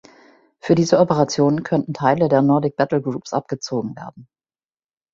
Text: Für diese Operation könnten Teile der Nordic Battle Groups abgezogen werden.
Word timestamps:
Für 0.59 0.73
diese 0.73 0.97
Operation 0.97 1.61
könnten 1.61 1.93
Teile 1.93 2.27
der 2.27 2.41
Nordic 2.41 2.75
Battle 2.75 3.03
Groups 3.03 3.33
abgezogen 3.33 3.95
werden. 3.95 4.27